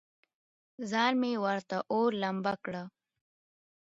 [0.89, 2.75] ځان مې ورته اور، لمبه کړ.